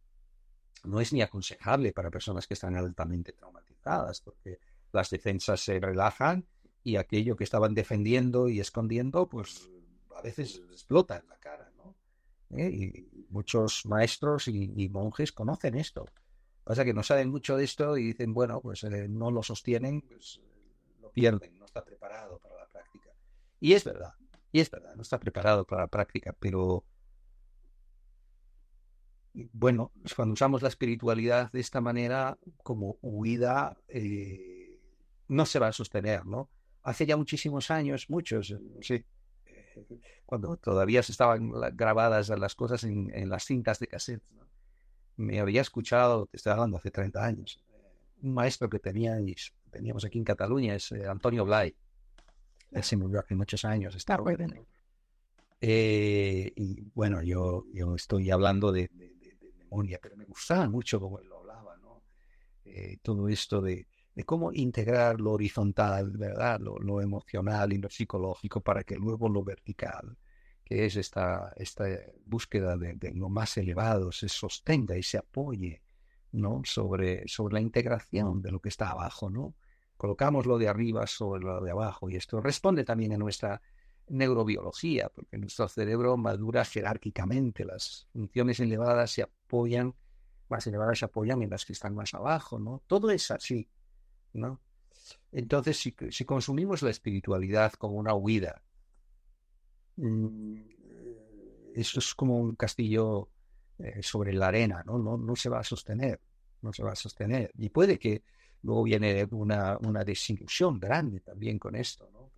[0.85, 4.59] no es ni aconsejable para personas que están altamente traumatizadas, porque
[4.92, 6.46] las defensas se relajan
[6.83, 9.70] y aquello que estaban defendiendo y escondiendo, pues
[10.14, 11.96] a veces explota en la cara, ¿no?
[12.50, 12.68] ¿Eh?
[12.70, 16.07] Y muchos maestros y, monjes conocen esto.
[16.64, 20.00] Pasa que no saben mucho de esto y dicen, bueno, pues eh, no lo sostienen,
[20.00, 20.40] pues
[21.00, 23.11] lo pierden, no está preparado para la práctica.
[23.61, 24.14] Y es verdad,
[24.50, 26.85] y es verdad, no está preparado para la práctica, pero
[29.53, 34.81] bueno, cuando usamos la espiritualidad de esta manera como huida, eh,
[35.29, 36.48] no se va a sostener, ¿no?
[36.83, 39.05] Hace ya muchísimos años, muchos, eh, sí,
[39.46, 39.87] eh,
[40.24, 44.22] cuando todavía se estaban grabadas las cosas en, las cintas de cassette,
[45.16, 47.61] me había escuchado, te estoy hablando hace 30 años,
[48.22, 51.74] un maestro que teníais, teníamos aquí en Cataluña, es Antonio Blay.
[52.70, 53.94] Él se murió hace muchos años.
[53.94, 54.46] Está bueno.
[55.61, 58.90] y bueno, yo, yo estoy hablando de
[60.00, 62.03] pero me gustaba mucho cómo él lo hablaba, ¿no?
[62.64, 63.87] Eh, todo esto de,
[64.24, 66.61] cómo integrar lo horizontal, ¿verdad?
[66.61, 70.16] Lo, emocional y lo psicológico para que luego lo vertical,
[70.64, 71.85] que es esta, esta
[72.24, 75.83] búsqueda de, lo más elevado, se sostenga y se apoye,
[76.33, 76.62] ¿no?
[76.64, 79.55] Sobre, sobre la integración de lo que está abajo, ¿no?
[79.96, 83.61] Colocamos lo de arriba sobre lo de abajo y esto responde también a nuestra
[84.09, 89.94] neurobiología, porque nuestro cerebro madura jerárquicamente, las funciones elevadas se apoyan,
[90.48, 92.83] más elevadas se apoyan en las que están más abajo, ¿no?
[92.87, 93.68] Todo es así,
[94.33, 94.61] ¿no?
[95.33, 98.62] Entonces, si, si consumimos la espiritualidad como una huida,
[99.96, 100.57] mm,
[101.74, 103.28] eso es como un castillo
[103.78, 104.98] eh, sobre la arena, ¿no?
[104.98, 105.16] ¿no?
[105.16, 106.20] No se va a sostener,
[106.62, 107.50] no se va a sostener.
[107.59, 108.22] Y puede que
[108.62, 112.33] luego viene una, una desilusión grande también con esto, ¿no?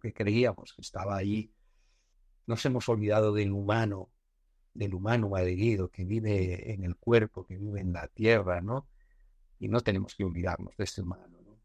[0.00, 1.50] que creíamos que estaba ahí,
[2.46, 4.10] nos hemos olvidado del humano,
[4.72, 8.88] del humano malherido que vive en el cuerpo, que vive en la tierra, ¿no?
[9.58, 11.58] Y no tenemos que olvidarnos de este humano, ¿no?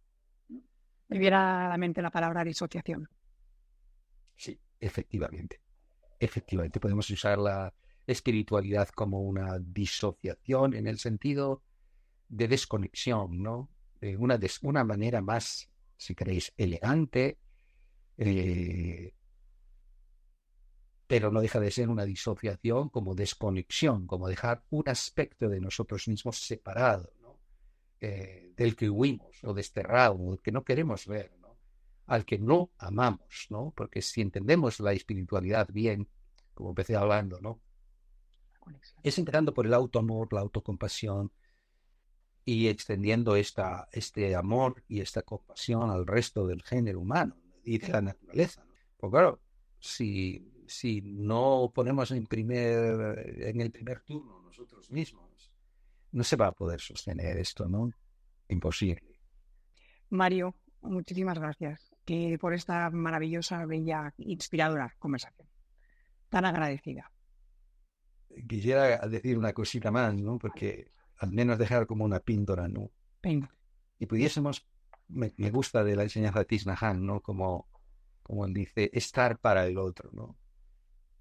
[1.08, 3.08] Me viera a la mente la palabra disociación.
[4.84, 5.62] Efectivamente.
[6.20, 7.74] Efectivamente, podemos usar la
[8.06, 11.64] espiritualidad como una disociación en el sentido
[12.28, 13.70] de desconexión, ¿no?
[14.02, 17.38] De una, de una manera más, si queréis, elegante,
[18.18, 19.14] eh,
[21.08, 26.10] pero no deja de ser una disociación como desconexión, como dejar un aspecto de nosotros
[26.10, 27.14] mismos separado,
[28.02, 31.32] eh, del que huimos o desterrado, que no queremos ver,
[32.06, 33.74] al que no amamos, ¿no?
[33.76, 36.08] porque si entendemos la espiritualidad bien,
[36.54, 37.62] como empecé hablando, ¿no?
[39.02, 41.32] es entrando por el autoamor, la autocompasión
[42.46, 47.88] y extendiendo esta, este amor y esta compasión al resto del género humano y de
[47.90, 48.66] la naturaleza.
[48.98, 49.42] Pues claro,
[49.80, 55.52] si, si no ponemos en, primer, en el primer turno nosotros mismos,
[56.12, 57.90] no se va a poder sostener esto, ¿no?
[58.50, 59.20] Imposible.
[60.10, 65.48] Mario, muchísimas gracias que por esta maravillosa, bella, inspiradora conversación.
[66.30, 67.12] Tan agradecida.
[68.48, 70.38] Quisiera decir una cosita más, ¿no?
[70.38, 72.92] Porque al menos dejar como una píldora, ¿no?
[74.00, 74.68] Y pudiésemos
[75.08, 77.22] me, gusta de la enseñanza de Tisnahan, ¿no?
[77.22, 77.68] Como,
[78.22, 80.38] como él dice, estar para el otro, ¿no?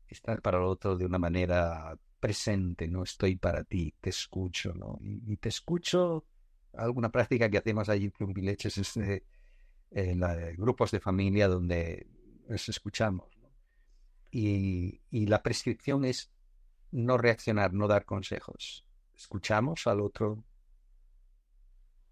[0.06, 4.98] Estar para el otro de una manera presente, no estoy para ti, te escucho, ¿no?
[5.02, 6.26] Y, te escucho,
[6.74, 8.96] alguna práctica que hacemos allí en Vileches es
[9.94, 10.20] en
[10.56, 12.06] grupos de familia donde
[12.48, 13.28] nos escuchamos,
[14.30, 16.32] y la prescripción es
[16.90, 18.86] no reaccionar, no dar consejos.
[19.14, 20.44] Escuchamos al otro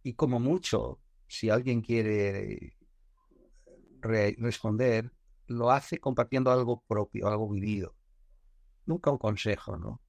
[0.02, 2.76] y como mucho si alguien quiere
[4.02, 5.12] responder,
[5.46, 7.94] lo hace compartiendo algo propio, algo vivido.
[8.86, 10.00] Nunca un consejo, ¿no?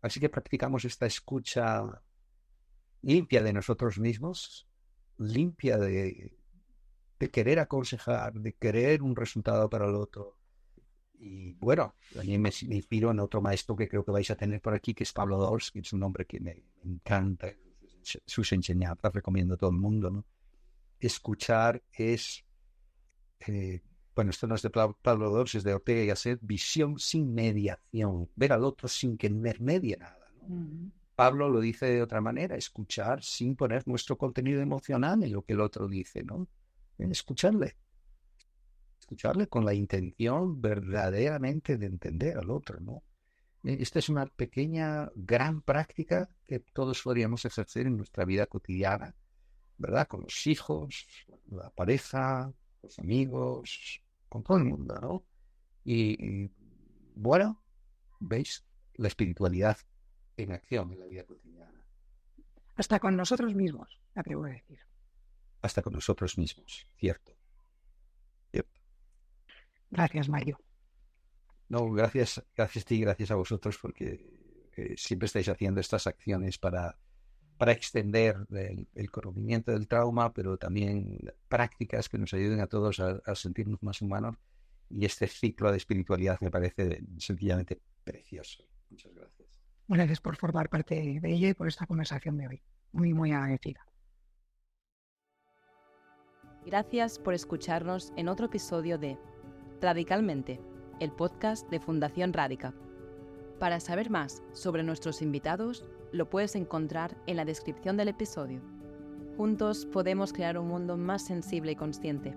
[0.00, 2.02] Así que practicamos esta escucha
[3.02, 4.68] limpia de nosotros mismos,
[5.18, 6.35] limpia de,
[7.18, 10.36] querer aconsejar, de querer un resultado para el otro.
[11.18, 14.74] Y bueno, también me, inspiro en otro maestro que creo que vais a tener por
[14.74, 17.52] aquí, que es Pablo Dors, que es un hombre que me, me encanta,
[18.02, 20.24] sus enseñanzas, recomiendo a todo el mundo, ¿no?
[21.00, 22.44] escuchar es,
[23.46, 23.82] eh,
[24.14, 28.28] bueno, esto no es de Pablo Dors, es de Ortega y Gasset, visión sin mediación,
[28.34, 30.26] ver al otro sin que medie nada.
[31.14, 35.54] Pablo lo dice de otra manera, escuchar sin poner nuestro contenido emocional en lo que
[35.54, 36.46] el otro dice, ¿no?
[36.98, 37.76] Escucharle.
[38.98, 43.02] escucharle con la intención verdaderamente de entender al otro, ¿no?
[43.62, 49.14] Eh, esta es una pequeña, gran práctica que todos podríamos ejercer en nuestra vida cotidiana,
[49.76, 50.06] ¿verdad?
[50.06, 51.06] Con los hijos,
[51.50, 55.24] la pareja, los amigos, con todo el mundo, ¿no?
[55.84, 56.50] Y,
[57.14, 57.62] bueno,
[58.18, 59.78] veis la espiritualidad
[60.36, 61.86] en acción en la vida cotidiana.
[62.74, 64.80] Hasta con nosotros mismos, atrevo a decir.
[65.62, 67.36] Hasta con nosotros mismos, cierto.
[69.90, 70.58] Gracias, Mario.
[71.68, 76.58] No, gracias, gracias a ti, gracias a vosotros, porque eh, siempre estáis haciendo estas acciones
[76.58, 76.98] para,
[77.56, 78.36] para extender
[78.94, 84.00] el, conocimiento del trauma, pero también prácticas que nos ayuden a todos a, sentirnos más
[84.02, 84.36] humanos.
[84.88, 88.64] Y este ciclo de espiritualidad me parece sencillamente precioso.
[88.88, 89.48] Muchas gracias.
[89.88, 92.62] Gracias por formar parte de ella y por esta conversación de hoy.
[92.92, 93.84] Muy, muy agradecida.
[96.66, 99.16] Gracias por escucharnos en otro episodio de
[99.80, 100.58] Radicalmente,
[100.98, 102.74] el podcast de Fundación Radica.
[103.60, 108.62] Para saber más sobre nuestros invitados, lo puedes encontrar en la descripción del episodio.
[109.36, 112.34] Juntos podemos crear un mundo más sensible y consciente.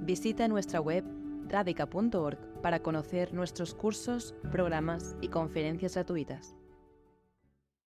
[0.00, 1.02] Visita nuestra web
[1.48, 6.54] radica.org para conocer nuestros cursos, programas y conferencias gratuitas.